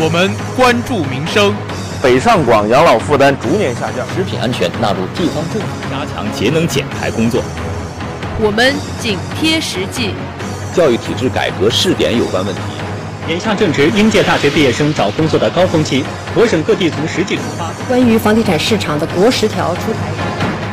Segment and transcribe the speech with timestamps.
[0.00, 1.52] 我们关注民生。
[2.00, 7.42] 北上广养老负担逐年下降，食品安全纳入地方政府加强节能减排工作。
[8.40, 10.14] 我们紧贴实际。
[10.72, 12.60] 教育体制改革试点有关问题。
[13.28, 16.04] 眼下正值应届大学毕业生找工作的高峰期，
[16.36, 17.72] 我省各地从实际出发。
[17.88, 19.98] 关于房地产市场的国十条出台。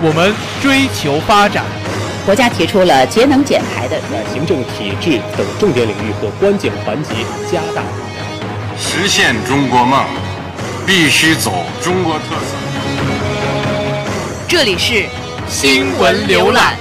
[0.03, 1.65] 我们追求发展。
[2.27, 7.15] 国家提出了节能减排的，在行政体制等重点领域和关键环节
[7.51, 7.81] 加大。
[8.77, 10.05] 实现中国梦，
[10.85, 12.55] 必须走中国特色。
[14.47, 15.05] 这里是
[15.47, 16.77] 新闻浏览。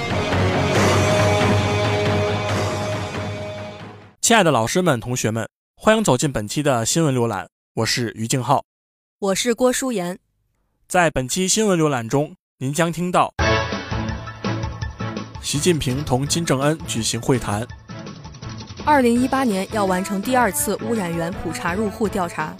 [4.19, 7.47] 亲爱的老师们、同学们，欢迎走进本期的新闻浏览。
[7.75, 8.65] 我是于静浩，
[9.19, 10.19] 我是郭淑妍。
[10.87, 13.33] 在本期新闻浏览中，您将听到。
[15.41, 17.65] 习近平同金正恩举行会谈。
[18.87, 22.55] 二零一八年要完成第二次污染源普查入户调查。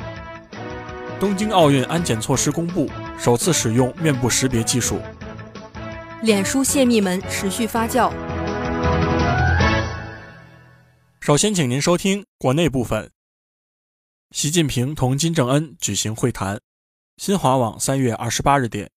[1.20, 5.00] 东京奥运安检措施公布，首次使用面部识别技术。
[6.24, 8.12] 脸书泄密门持续发酵。
[11.20, 13.12] 首先，请您收听国内部分。
[14.32, 16.60] 习近平同金正恩举行会谈。
[17.18, 18.90] 新华网三月二十八日电，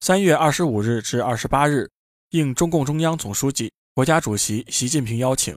[0.00, 1.88] 三月二十五日至二十八日。
[2.30, 5.56] 应中共中央总书记、国家主席习近平邀请，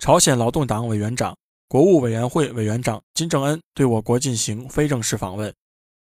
[0.00, 1.36] 朝鲜劳动党委员长、
[1.68, 5.54] 国务委员会委员长金正恩对我国进行非正式访问。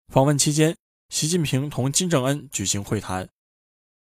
[0.06, 0.77] 访问期间，
[1.08, 3.28] 习近平同金正恩举行会谈。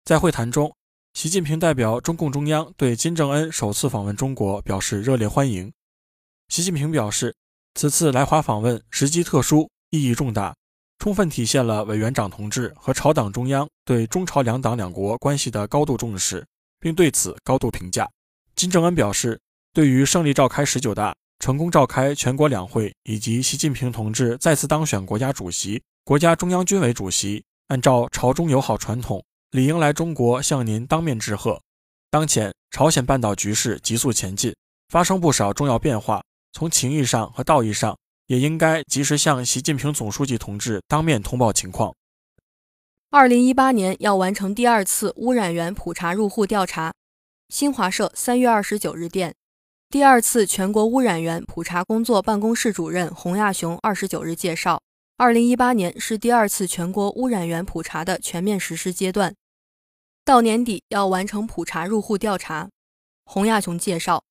[0.03, 0.75] 在会谈中，
[1.13, 5.71] 习近平代表中共中央对金正恩首次访问中国表示热烈欢迎。
[6.49, 7.33] 习近平表示，
[7.75, 10.53] 此次来华访问时机特殊，意义重大。
[10.99, 16.45] 充分体现了委员长同志和朝党中央对中朝两党两国关系的高度重视，
[16.77, 18.11] 并对此高度评价。
[18.53, 19.39] 金正恩表示，
[19.73, 31.61] 对于胜利召开十九大、成功召开全国两会以及习近平同志再次当选国家主席、国家中央军委主席，按照朝中友好传统，理应来中国向您当面致贺。
[32.09, 34.53] 当前朝鲜半岛局势急速前进，
[34.89, 37.97] 发生不少重要变化，从情义上和道义上。
[38.27, 41.93] 也应该及时向习近平总书记同志当面通报情况。
[43.09, 46.93] 二零一八年要完成第二次污染源普查入户调查。
[47.49, 49.35] 新华社三月二十九日电，
[49.91, 54.81] 第二次全国污染源普查工作办公室主任洪亚雄二十九日介绍，
[55.17, 59.35] 二零一八年是第二次全国污染源普查的全面实施阶段，
[60.23, 62.69] 到年底要完成普查入户调查。
[63.25, 64.23] 洪亚雄介绍。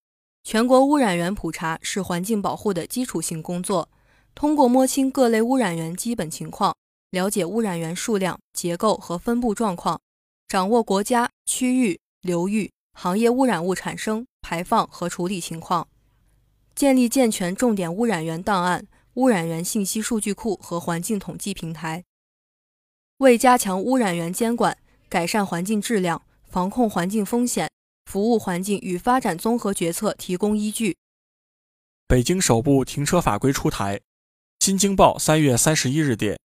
[0.43, 3.87] 全国污染源普查是环境保护的基础性工作，
[4.33, 6.75] 通过摸清各类污染源基本情况，
[7.11, 10.01] 了解污染源数量、结构和分布状况，
[10.47, 15.87] 掌握国家、区域、流域、行业污染物产生、排放和处理情况，
[16.75, 22.03] 建立健全重点污染源档案、污染源信息数据库和环境统计平台，
[23.17, 24.77] 为加强污染源监管、
[25.09, 27.69] 改善环境质量、防控环境风险。
[28.09, 30.97] 服务环境与发展综合决策提供依据。
[32.07, 34.01] 北京首部停车法规出台。
[34.59, 36.37] 新京报三月三十一日电，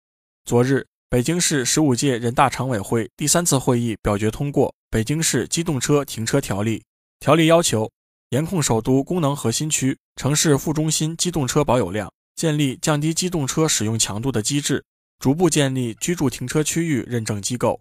[0.44, 6.78] 昨日，北京市十五届人大常委会第三次会议表决通过《北京市机动车停车条例》。
[7.19, 7.91] 条例要求
[8.28, 14.84] 严控首都功能核心区、城市副中心机动车保有量，建立降低机动车使用强度的机制，
[15.19, 17.81] 逐步建立居住停车区域认证机构。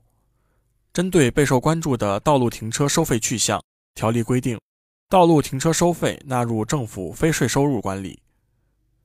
[0.91, 3.63] 针对备受关注的道路停车收费去向。
[3.93, 4.59] 条例规定，
[5.07, 8.23] 道路停车收费纳入政府非税收入管理，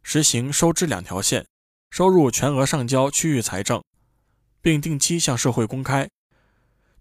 [0.03, 1.45] 实行收支两条线，
[1.91, 3.85] 收入全额上交区域财政，
[4.63, 6.09] 并定期向社会公开。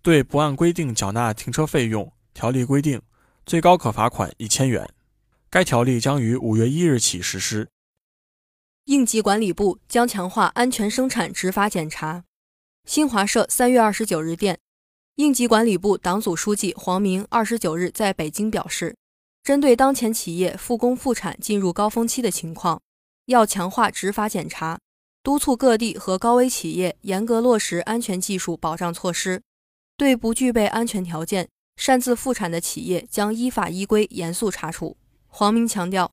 [0.07, 3.01] 对不按规定缴纳停车费用，条例规定
[3.45, 4.89] 最高可罚款一千元。
[5.49, 7.67] 该条例将于五月一日起实施。
[8.85, 12.23] 应急管理部将强化安全生产执法检查。
[12.85, 14.57] 新华社三月二十九日电。
[15.15, 18.95] 应急管理部党组书记黄明二十九日在北京表示，
[19.43, 22.81] 针对当前企业复工复产进入高峰期的情况，
[23.25, 24.79] 要强化执法检查，
[25.21, 29.41] 督促各地和高危企业严格落实安全技术保障措施，
[29.97, 34.95] 对不具备安全条件擅自复产的企业将依法依规严肃查处。
[35.25, 36.11] 黄明强调，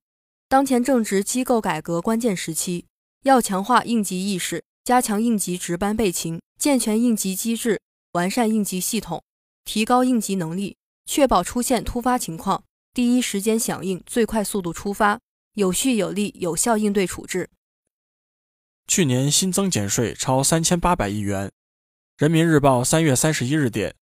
[0.48, 2.86] 当前正值机构改革关键时期，
[3.22, 7.80] 要强化应急意识，加强应急值班备勤，健全应急机制。
[8.12, 9.22] 完善应急系统，
[9.64, 15.18] 提高应急能力，确保出现突发情况第一时间响应，最快速度出发，
[15.54, 17.50] 有序有力有效应对处置。
[18.86, 21.50] 去年新增减税超三千八百亿元。
[22.16, 23.92] 人民日报三月三十一日电，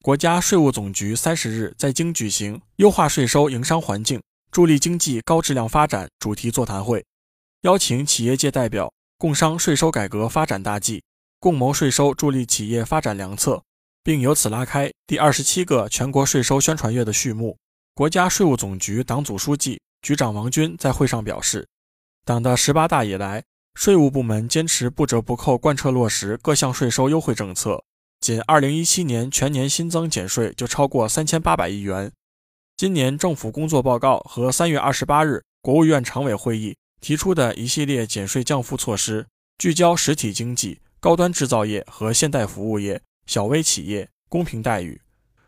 [0.00, 7.04] 国家税务总局三十日在京举行“优化税收营商环境，助力经济高质量发展”主题座谈会。
[7.60, 11.04] 邀请企业界代表共商税收改革发展大计，
[11.38, 13.62] 共谋税收助力企业发展良策，
[14.02, 17.58] 并由此拉开第二十七个全国税收宣传月的序幕。
[17.92, 21.68] 国家税务总局党组书记、局长王军在会上表示，
[22.24, 23.44] 党的十八大以来，
[23.80, 27.82] 税务部门坚持不折不扣贯彻落实各项税收优惠政策，
[28.20, 32.12] 仅二零一七年全年新增减税就超过三千八百亿元。
[32.76, 45.00] 今年政府工作报告和三月二十八日国务院常委会议提出的一系列减税降负措施，聚焦实体经济、高端制造业和现代服务业、小微企业公平待遇，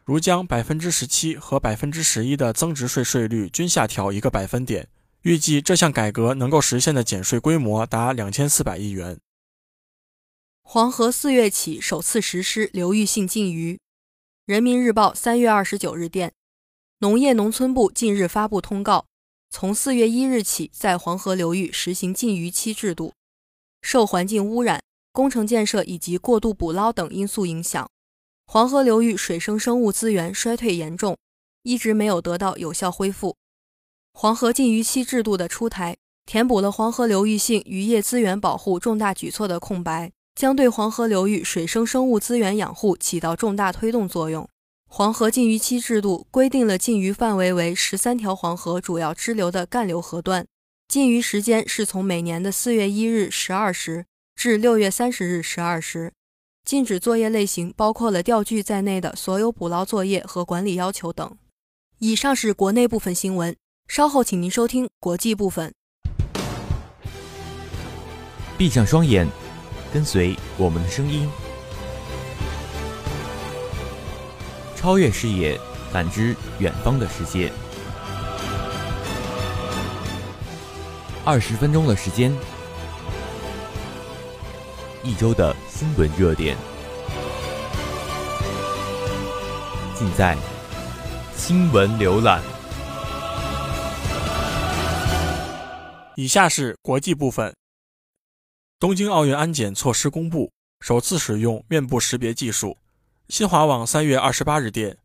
[0.07, 4.89] 如将百分之十七和百分之十一的增值税税率均下调一个百分点。
[5.23, 9.21] 预计这项改革能够实现的减税规模达两千四百亿元。
[10.63, 13.79] 黄河四月起首次实施流域性禁渔。
[14.47, 16.33] 人民日报三月二十九日电。
[16.99, 19.07] 农业农村部近日发布通告，
[19.51, 23.13] 从四月一日起，在黄河流域实行禁渔期制度。
[23.81, 24.83] 受环境污染、
[25.13, 27.89] 工程建设以及过度捕捞等因素影响，
[28.47, 31.17] 黄河流域水生生物资源衰退严重，
[31.63, 33.37] 一直没有得到有效恢复。
[34.13, 44.49] 黄河禁渔期制度的出台，填补了黄河流域性渔业资源保护重大举措的空白，将对黄河流域水生生物资源养护起到重大推动作用。
[44.89, 50.47] 黄河禁渔期制度规定了禁渔范围为十三条黄河主要支流的干流河段，
[50.87, 54.05] 禁渔时间是从每年的四月一日十二时
[54.37, 56.13] 至六月三十日十二时。
[56.65, 61.37] 禁止作业类型包括了钓具在内的所有捕捞作业和管理要求等。
[61.99, 63.57] 以上是国内部分新闻，
[63.95, 65.75] 稍后请您收听国际部分。
[68.57, 69.29] 闭上双眼，
[69.93, 71.29] 跟随我们的声音。
[74.75, 75.61] 超越视野，
[75.93, 77.53] 感知远方的世界。
[81.23, 82.35] 二十分钟的时间，
[85.03, 86.57] 一周的新闻热点，
[89.95, 90.35] 尽在
[91.37, 92.41] 新闻浏览。
[96.17, 97.55] 以下是国际部分。
[98.79, 100.51] 东京奥运安检措施公布，
[100.81, 102.77] 首次使用面部识别技术。
[103.29, 104.99] 新华网三月二十八日电，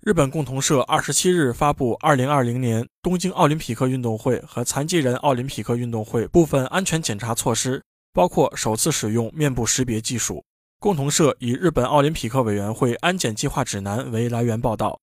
[0.00, 7.82] 日本共同社二十七日发布二零二零年东京奥林匹克运动会和残疾人奥林匹克运动会部分安全检查措施，
[8.12, 10.44] 包括首次使用面部识别技术。
[10.78, 15.00] 共同社以日本奥林匹克委员会安检计划指南为来源报道，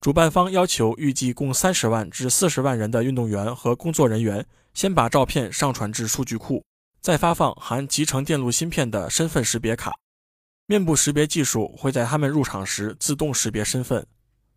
[0.00, 6.64] 主办方要求预计共三十万至四十万人的运动员和工作人员先把照片上传至数据库，
[7.00, 9.94] 再发放含集成电路芯片的身份识别卡。
[10.66, 14.04] 面部识别技术会在他们入场时自动识别身份。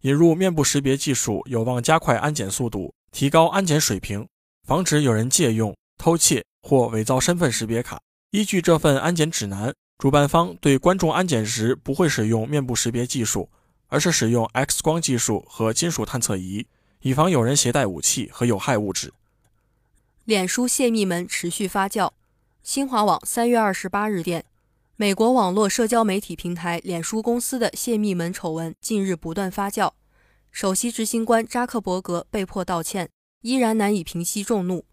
[0.02, 4.28] 引入面部识别技术有望加快安检速度，提高安检水平，
[4.66, 8.00] 防止有人借用、偷窃或伪造身份识别卡。
[8.32, 13.50] 依据这份安检指南，主办方对观众安检时不会使用面部识别技术，
[13.88, 16.66] 而是使用 X 光技术和金属探测仪，
[17.02, 19.14] 以防有人携带武器和有害物质。
[20.28, 22.12] 脸书泄密门持续发酵。
[22.62, 24.44] 新华网三月二十八日电。
[24.98, 29.94] 美国网络社交媒体平台脸书公司的泄密门丑闻近日不断发酵，
[30.52, 33.08] 首席执行官扎克伯格被迫道歉，
[33.42, 34.84] 依然难以平息众怒。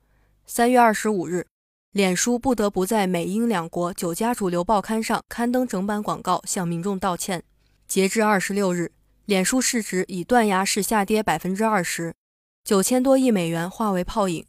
[0.46, 1.48] 三月二十五日，
[1.90, 7.42] 脸书不得不在美英两国九家主流报刊上刊登整版广告，向民众道歉。
[7.88, 8.92] 截至二十六日，
[9.24, 12.14] 脸书市值已断崖式下跌百分之二十，
[12.62, 14.46] 九千多亿美元化为泡影。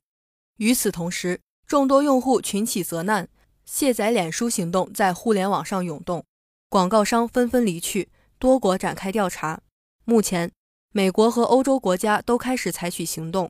[0.58, 3.28] 与此同时，众多用户群起责难。
[3.66, 6.24] 卸载脸书行动在互联网上涌动，
[6.70, 9.62] 广告商纷纷离去，多国展开调查。
[10.04, 10.52] 目前，
[10.92, 13.50] 美国和欧洲国家都开始采取行动。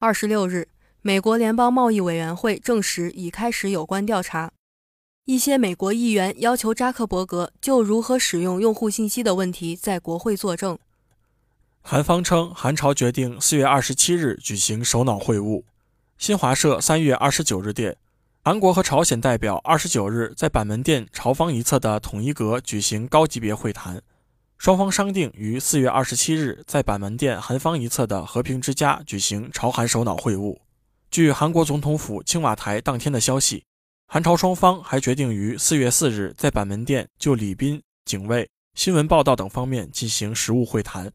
[0.00, 0.68] 二十六日，
[1.00, 4.52] 美国联邦贸易委员会证实已开始有关调查。
[5.24, 10.78] 一些美国议员要求扎克伯格就如何使用用户信息的问题在国会作证。
[11.80, 15.62] 韩方称，韩朝决定四月二十七日举行首脑会晤。
[16.16, 17.96] 新华社三月二十九日电。
[18.42, 24.00] 韩国和朝鲜代表二十九日在板门店朝方一侧的统一阁举行高级别会谈，
[24.56, 30.56] 双方商定于四月二十七日在板门店韩方一侧的和平之家举行朝韩首脑会晤。
[31.10, 33.64] 据韩国总统府青瓦台当天的消息，
[34.06, 41.10] 韩朝双方还决定于四月四日在板门店就礼宾、警卫、新闻报道等方面进行实务会谈，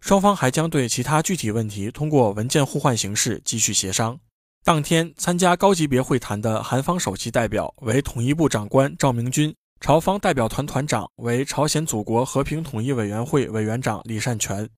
[0.00, 4.18] 双方还将对其他具体问题通过文件互换形式继续协商。
[4.62, 14.68] 当天参加高级别会谈的韩方首席代表为统一部长官赵明军，朝方代表团团长为朝鲜祖国和平统一委员会委员长李善权。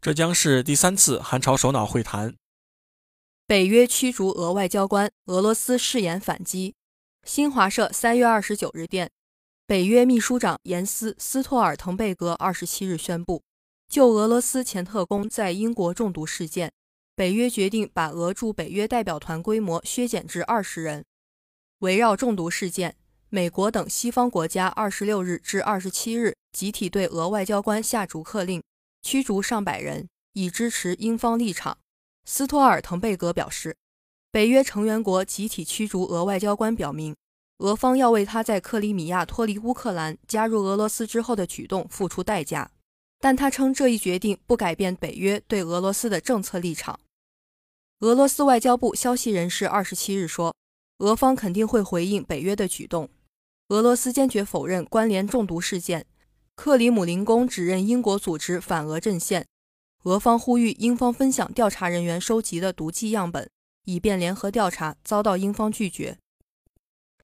[0.00, 2.34] 这将是第三次韩朝首脑会谈。
[3.46, 6.74] 北约驱逐俄外交官，俄罗斯誓言反击。
[7.24, 9.10] 新华社三月二十九日电，
[9.66, 13.42] 北约秘书长严斯·斯托尔滕贝格二十七日宣布，
[13.88, 16.70] 就俄罗斯前特工在英国中毒事件，
[17.16, 21.02] 北约决定把俄驻北约代表团规模削减至二十人。
[21.78, 22.96] 围绕中毒事件，
[23.30, 28.62] 美国等西方国家二十六日至二十七日集体对俄外交官下逐客令，
[29.00, 31.78] 驱逐上百人，以支持英方立场。
[32.26, 33.74] 斯托尔滕贝格表示，
[34.30, 37.16] 北约成员国集体驱逐俄外交官，表明
[37.60, 42.70] 俄方要为他在克里米亚脱离乌克兰、加入俄罗斯之后的举动付出代价。
[43.20, 46.98] 但他称这一决定不改变北约对俄罗斯的政策立场。
[48.00, 50.54] 俄罗斯外交部消息人士二十七日说，
[50.98, 53.10] 俄方肯定会回应北约的举动。
[53.68, 56.06] 俄罗斯坚决否认关联中毒事件。
[56.54, 59.46] 克里姆林宫指认英国组织反俄阵线。
[60.04, 63.50] 俄方呼吁英方分享调查人员收集的毒剂样本，
[63.84, 66.18] 以便联合调查，遭到英方拒绝。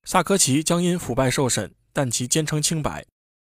[0.03, 3.07] 萨科齐将因腐败受审，但其坚称清白。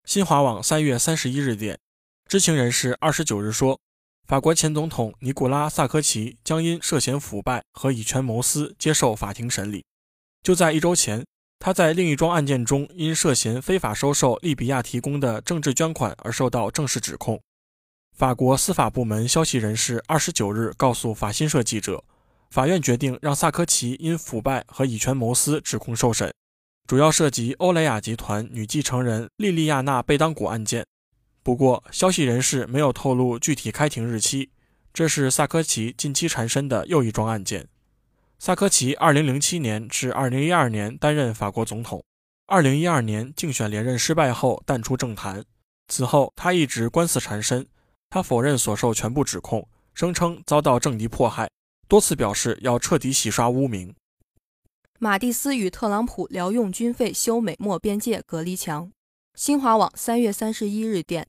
[0.06, 1.80] 新华网三月三十一日电，
[2.27, 3.80] 知情人士二十九日说，
[4.25, 9.86] 法国前总统尼古拉·萨科齐将因涉嫌腐败和以权谋私接受法庭审理。
[10.42, 11.24] 就在一周前，
[11.60, 17.39] 他在另一桩案件中因涉嫌非法收受利比亚提供的政治捐款而受到正式指控。
[18.18, 22.03] 法国司法部门消息人士二十九日告诉法新社记者，
[22.50, 26.34] 法院决定让萨科齐因腐败和以权谋私指控受审，
[26.88, 30.84] 主要涉及欧莱雅集团女继承人莉莉亚娜·贝当古案件。
[31.44, 34.50] 不过，消息人士没有透露具体开庭日期。
[34.94, 37.68] 这是萨科齐近期缠身的又一桩案件。
[38.40, 42.04] 萨科齐二零零七年至二零一二年担任法国总统，
[42.46, 45.44] 二零一二年竞选连任失败后淡出政坛，
[45.88, 47.68] 此后他一直官司缠身。
[48.10, 51.50] 他否认所受全部指控，声称遭到政敌迫害，
[51.88, 53.94] 多次表示要彻底洗刷污名。
[55.00, 58.92] 马蒂斯与特朗普聊用军费修美墨边界隔离墙。
[59.34, 61.28] 新华网三月三十一日电，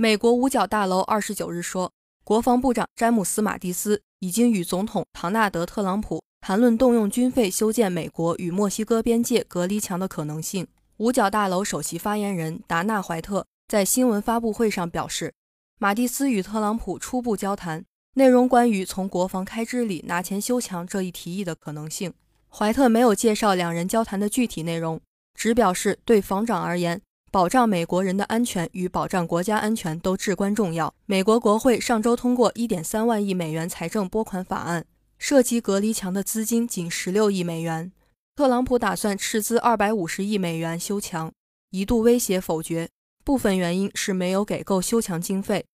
[0.00, 1.90] 美国五角大楼二十九日说，
[2.22, 10.68] 国防部长詹姆斯·马蒂斯已经与总统唐纳德·特朗普谈论动用军费修建美国与墨西哥边界隔离墙的可能性。
[10.98, 15.34] 五角大楼首席发言人达纳·怀特在新闻发布会上表示。
[15.80, 22.14] 马蒂斯与特朗普初步交谈，内容关于从国防开支里拿钱修墙这一提议的可能性。
[22.48, 25.00] 怀特没有介绍两人交谈的具体内容，
[25.34, 30.94] 只表示对防长而言，保障美国人的安全与保障国家安全都至关重要。
[31.04, 34.86] 美国国会上周通过1.3万亿美元财政拨款法案，
[35.18, 37.92] 涉及隔离墙的资金仅16亿美元。
[38.34, 41.30] 特朗普打算斥资250亿美元修墙，
[41.70, 42.88] 一度威胁否决。
[43.24, 45.66] 部分原因是没有给够修墙经费。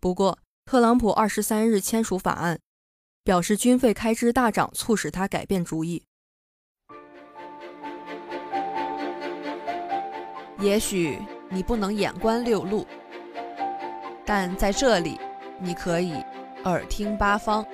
[0.00, 2.60] 不过，特朗普二十三日签署法案，
[3.24, 6.04] 表示军费开支大涨促使他改变主意。
[10.62, 12.86] 也许你不能眼观六路，
[14.24, 15.18] 但在这里，
[15.58, 16.14] 你可以
[16.62, 17.66] 耳听八方。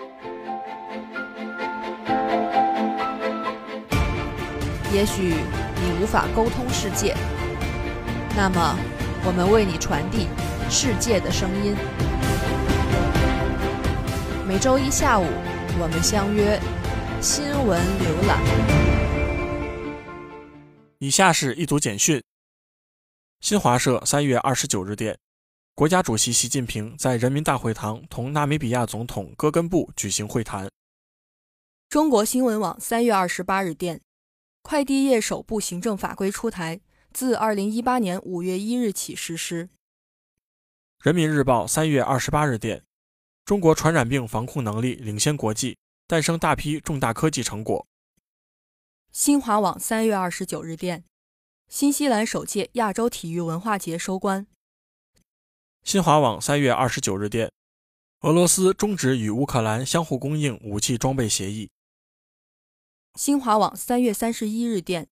[4.90, 5.34] 也许
[5.74, 7.14] 你无法沟通世界，
[8.34, 8.78] 那么。
[9.26, 10.28] 我们为你传递
[10.70, 11.74] 世界的声音。
[14.46, 15.26] 每周一下午，
[15.78, 16.58] 我们相约
[17.20, 18.38] 新闻浏览。
[21.00, 22.22] 以下是一组简讯。
[23.40, 25.16] 新华社三月二十九日电，
[25.74, 30.68] 国家主席习近平在人民大会堂同纳米比亚总统戈根布举行会谈。
[31.88, 34.00] 中国新闻网三月二十八日电，
[34.62, 36.80] 快递业首部行政法规出台。
[37.12, 39.70] 自二零一八年五月一日起实施。
[41.02, 42.84] 人民日报三月二十八日电，
[43.44, 47.86] 中国传染病防控能力领先国际，诞生大批重大科技成果。
[49.10, 51.04] 新华网三月二十九日电，
[51.68, 54.46] 新西兰首届亚洲体育文化节收官。
[55.84, 57.52] 新华网三月二十九日电，
[58.22, 61.68] 俄罗斯终止与乌克兰相互供应武器装备协议。
[63.16, 65.08] 新华网三月三十一日电。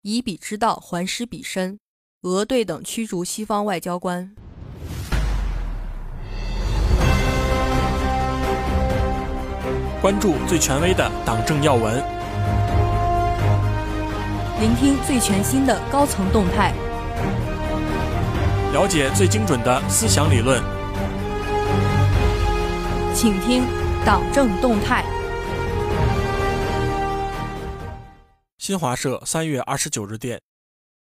[0.00, 1.78] 以彼之道还施彼身，
[2.22, 4.34] 俄对等驱逐西方外交官。
[10.00, 12.02] 关注最权威的党政要闻，
[14.62, 16.72] 聆听最全新的高层动态，
[18.72, 20.62] 了解最精准的思想理论，
[23.12, 23.64] 请听
[24.06, 25.04] 党政动态。
[28.56, 30.40] 新华社三月二十九日电，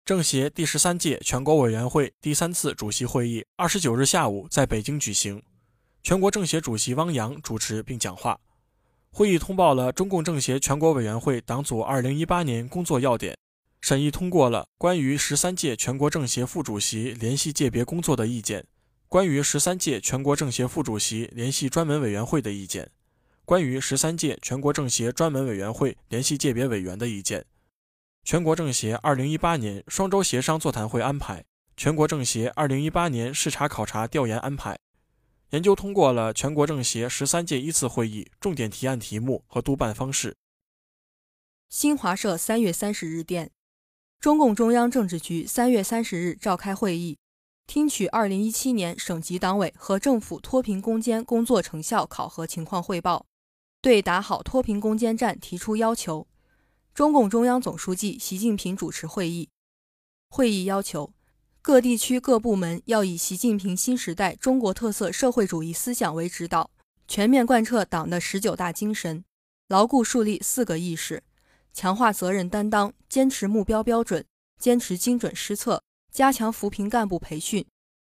[0.03, 5.39] 政协第十三届全国委员会第三次主席会议二十九日下午在北京举行，
[6.01, 8.39] 全国政协主席汪洋主持并讲话。
[9.11, 13.37] 会议通报了中共政协全国委员会党组2018年工作要点，
[13.81, 18.65] 审议通过了关于十三届全国政协副主席联系界别工作的意见，
[19.07, 22.91] 关于十三届全国政协副主席联系专门委员会的意见，
[23.43, 27.43] 关于十三届全国政协专门委员会联系界别委员的意见，
[28.23, 31.43] 全国政协2018年双周协商座谈会安排，
[31.75, 34.77] 全国政协2018年视察考察调研安排。
[35.49, 40.37] 研究通过了全国政协十三届一次会议重点提案题目和督办方式。
[41.67, 43.51] 新华社三月三十日电，
[44.21, 47.17] 中共中央政治局三月三十日召开会议，
[47.65, 53.25] 听取二零一七年省级党委和政府脱贫攻坚工作成效考核情况汇报，
[53.81, 56.27] 对打好脱贫攻坚战提出要求。
[56.93, 59.49] 中共中央总书记习近平主持会议，
[60.29, 61.11] 会议要求。
[61.63, 66.69] 各地区各部门要以习近平新时代中国特色社会主义思想为指导，
[67.07, 69.25] 全面贯彻党的十九大精神，
[69.67, 71.23] 牢固树立四个意识，
[71.73, 74.25] 强化责任担当，坚持目标标准，
[74.59, 77.65] 坚持精准施策，加强扶贫干部培训，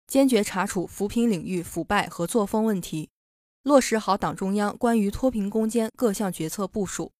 [0.07, 3.09] 坚决查处扶贫领域腐败和作风问题，
[3.63, 7.11] 落实好党中央关于脱贫攻坚各项决策部署，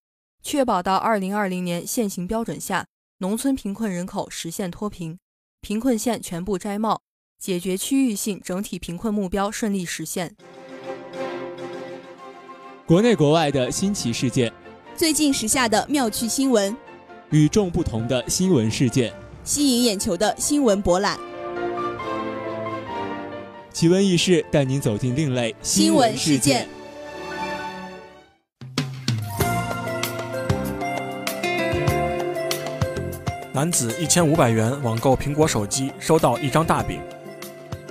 [0.42, 2.86] 确保到二零二零年现行标准下，
[3.20, 5.18] 农村贫困人口实现脱贫。
[5.62, 7.02] 贫困县全部摘帽，
[7.40, 10.36] 解决区域性整体贫困目标顺利实现。
[12.86, 14.52] 国内国外的新奇事件，
[14.96, 16.76] 最近时下的妙趣新闻，
[17.32, 19.12] 与众不同的新闻事件，
[19.44, 21.20] 吸引眼球的新闻博览。
[23.72, 26.68] 奇闻异事带您走进另类新闻事件。
[33.52, 37.02] 男子一千五百元网购苹果手机，收到一张大饼。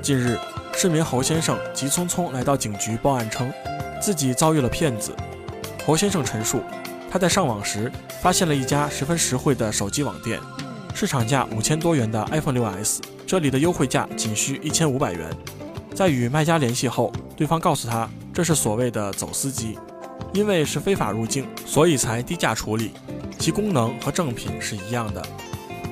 [0.00, 0.38] 近日，
[0.72, 3.52] 市民侯先生急匆匆来到警局报案，称
[4.00, 5.12] 自己遭遇了骗子。
[5.84, 6.62] 侯先生陈述，
[7.12, 7.92] 他在上网时
[8.22, 10.40] 发现了一家十分实惠的手机网店，
[10.94, 15.28] 市场价五千多元的 iPhone 6s，这里的优惠价仅需一千五百元。
[15.94, 19.78] 在与卖家联系后，对方告诉他这是所谓的走私机，
[20.32, 22.92] 因为是非法入境，所以才低价处理，
[23.38, 25.22] 其功能和正品是一样的。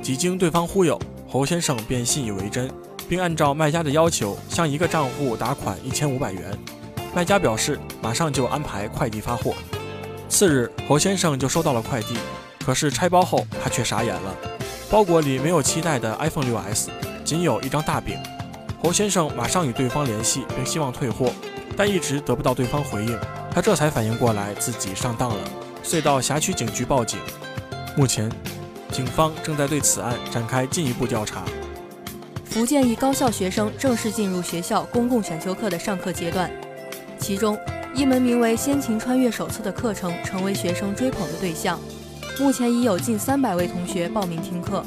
[0.00, 2.70] 几经对方忽悠，侯先生便信以为真，
[3.10, 6.58] 并按照卖家的要求向一个账户打款一千五百元。
[7.14, 9.54] 卖家表示马上就安排快递发货。
[10.30, 12.14] 次日，侯先生就收到了快递，
[12.64, 14.34] 可是拆包后他却傻眼了，
[14.88, 16.86] 包裹里没有期待的 iPhone 6s，
[17.24, 18.16] 仅有一张大饼。
[18.82, 21.32] 侯先生马上与对方联系，并希望退货，
[21.76, 23.18] 但一直得不到对方回应，
[23.50, 25.44] 他这才反应过来自己上当了，
[25.82, 27.18] 遂到辖区警局报警。
[27.96, 28.30] 目前。
[28.92, 31.44] 警方正在对此案展开进一步调查。
[32.44, 36.50] 福建一高校学生正式进入学校公共选修课的上课阶段，
[37.16, 37.56] 其中
[38.00, 41.78] 一门名为《先秦穿越手册》的课程成为学生追捧的对象。
[42.40, 44.82] 目前已有近三百位同学报名听课。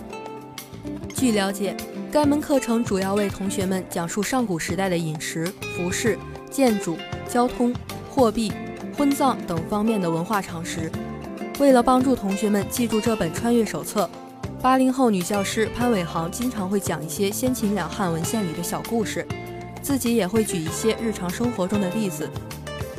[1.13, 1.77] 据了解，
[2.11, 5.45] 该门课程主要为同学们讲述上古时代的饮食、
[5.77, 6.17] 服饰、
[6.49, 6.97] 建筑、
[7.29, 7.71] 交通、
[8.09, 8.51] 货币、
[8.97, 10.91] 婚葬等方面的文化常识。
[11.59, 14.09] 为了帮助同学们记住这本穿越手册，
[14.59, 19.23] 八零后女教师潘伟航经常会讲一些先秦两汉文献里的小故事，
[19.83, 22.27] 自己也会举一些日常生活中的例子。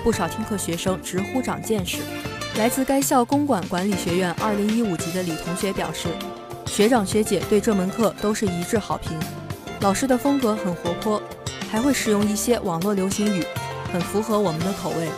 [0.05, 1.97] 不少听课学生直呼长见识。
[2.59, 6.09] 来自该校公管管理学院二零一五级的李同学表示，
[6.67, 9.19] 学长学姐对这门课都是一致好评，
[9.81, 11.21] 老师的风格很活泼，
[11.71, 13.43] 还会使用一些网络流行语，
[13.90, 15.09] 很符合我们的口味。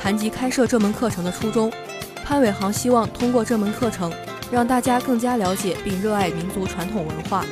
[0.00, 1.72] 谈及开设这门课程的初衷。
[2.22, 4.12] 潘伟航希望通过这门课程，
[4.52, 7.44] 让大家更加了解并热爱民族传统文化。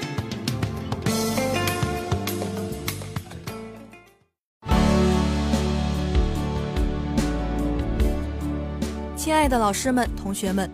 [9.23, 10.69] 亲爱的老师们、同学们，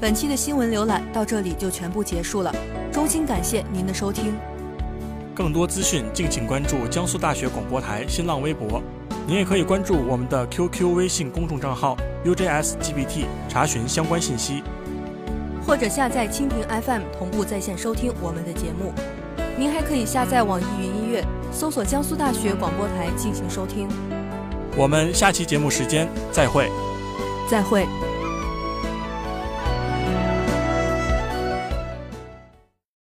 [0.00, 2.50] 本期的新闻浏览到这里就全部结束了，
[2.90, 4.32] 衷心感谢您的收听。
[5.34, 8.80] 更多资讯敬请关注江苏大学广播台新浪微博。
[9.26, 14.62] 您也可以关注我们的 QQ 微信公众账号 UJSGBT 查询相关信息，
[15.66, 18.94] 或者下载蜻蜓 FM 同步在线收听我们的节目。
[19.58, 23.86] 您还可以下载网易云音乐，搜索江苏大学广播台进行收听。
[24.74, 26.70] 我们下期节目时间再会，
[27.50, 28.09] 再会。